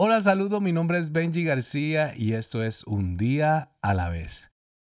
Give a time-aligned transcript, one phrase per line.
[0.00, 4.52] Hola, saludo, mi nombre es Benji García y esto es Un día a la vez.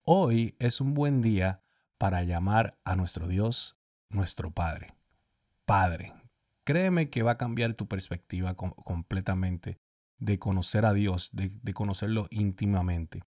[0.03, 1.63] Hoy es un buen día
[1.99, 3.77] para llamar a nuestro Dios
[4.11, 4.89] nuestro Padre.
[5.65, 6.15] Padre,
[6.65, 9.79] créeme que va a cambiar tu perspectiva completamente
[10.19, 13.23] de conocer a Dios, de, de conocerlo íntimamente.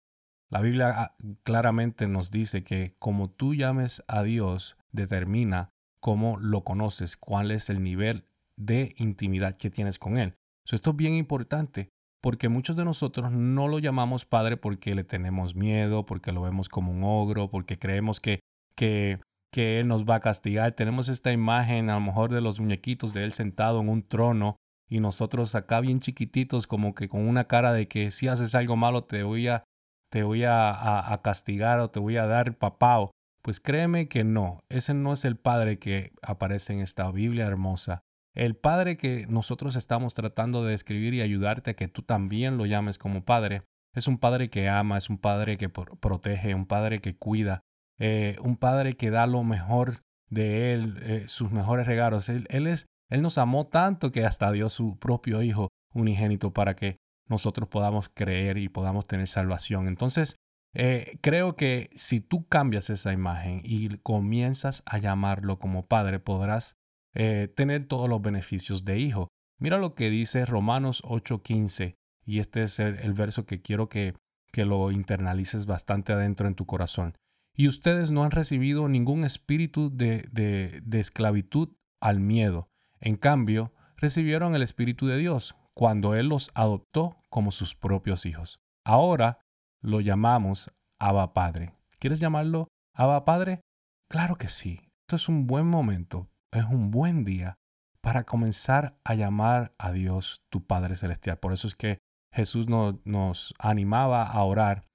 [0.49, 6.63] La Biblia ah, claramente nos dice que como tú llames a Dios, determina cómo lo
[6.63, 8.25] conoces, cuál es el nivel
[8.55, 10.38] de intimidad que tienes con Él
[10.75, 11.89] esto es bien importante
[12.21, 16.69] porque muchos de nosotros no lo llamamos Padre porque le tenemos miedo, porque lo vemos
[16.69, 18.41] como un ogro, porque creemos que,
[18.75, 19.19] que,
[19.51, 20.73] que Él nos va a castigar.
[20.73, 24.57] Tenemos esta imagen a lo mejor de los muñequitos de Él sentado en un trono
[24.89, 28.75] y nosotros acá bien chiquititos como que con una cara de que si haces algo
[28.75, 29.63] malo te voy a,
[30.09, 33.11] te voy a, a castigar o te voy a dar papao.
[33.41, 38.01] Pues créeme que no, ese no es el Padre que aparece en esta Biblia hermosa.
[38.35, 42.65] El Padre que nosotros estamos tratando de describir y ayudarte a que tú también lo
[42.65, 46.99] llames como Padre, es un Padre que ama, es un Padre que protege, un Padre
[46.99, 47.61] que cuida,
[47.97, 52.29] eh, un Padre que da lo mejor de Él, eh, sus mejores regalos.
[52.29, 56.97] Él, es, él nos amó tanto que hasta dio su propio Hijo unigénito para que
[57.27, 59.87] nosotros podamos creer y podamos tener salvación.
[59.87, 60.35] Entonces,
[60.73, 66.75] eh, creo que si tú cambias esa imagen y comienzas a llamarlo como Padre, podrás
[67.13, 69.29] eh, tener todos los beneficios de hijo.
[69.59, 74.13] Mira lo que dice Romanos 8:15 y este es el, verso que quiero que,
[74.51, 77.17] que lo internalices bastante adentro en tu corazón.
[77.55, 82.69] Y ustedes no han recibido ningún espíritu de, de, de esclavitud al miedo.
[83.01, 88.59] En cambio, recibieron el Espíritu de Dios cuando Él los adoptó como sus propios hijos.
[88.85, 89.39] Ahora
[89.81, 91.73] lo llamamos Abba Padre.
[91.99, 93.61] ¿Quieres llamarlo Abba Padre?
[94.09, 94.81] Claro que sí.
[95.01, 97.59] Esto es un buen momento es un buen día
[98.01, 101.37] para comenzar a llamar a Dios tu Padre Celestial.
[101.37, 101.99] Por eso es que
[102.31, 104.85] Jesús nos animaba a orar,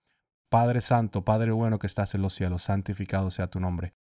[0.51, 3.95] Padre Santo, Padre bueno que estás en los cielos, santificado sea tu nombre.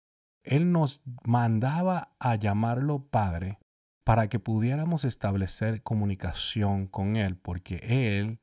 [0.43, 3.59] Él nos mandaba a llamarlo Padre
[4.05, 7.77] para que pudiéramos establecer comunicación con Él, porque
[8.19, 8.41] Él,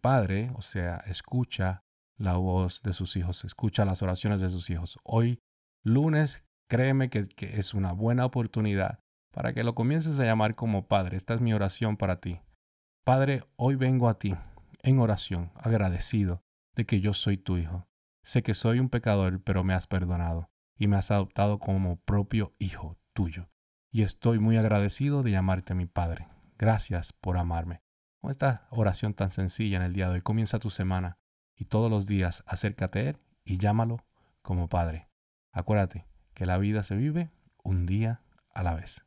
[0.00, 1.84] Padre, o sea, escucha
[2.16, 4.98] la voz de sus hijos, escucha las oraciones de sus hijos.
[5.02, 5.40] Hoy,
[5.82, 9.00] lunes Créeme que, es una buena oportunidad
[9.32, 11.16] para que lo comiences a llamar como Padre.
[11.16, 12.42] Esta es mi oración para ti.
[13.02, 14.36] Padre, hoy vengo a ti
[14.84, 16.44] en oración, agradecido
[16.76, 17.88] de que yo soy tu Hijo.
[18.22, 20.48] Sé que soy un pecador, pero me has perdonado
[20.78, 23.50] y me has adoptado como propio Hijo tuyo.
[23.90, 26.28] Y estoy muy agradecido de llamarte mi Padre.
[26.56, 27.82] Gracias por amarme.
[28.20, 31.18] Con esta oración tan sencilla en el día de hoy, comienza tu semana
[31.56, 34.06] y todos los días acércate a Él y llámalo
[34.40, 35.08] como Padre.
[35.52, 37.30] Acuérdate, que la vida se vive
[37.62, 38.20] un día
[38.52, 39.02] a la vez.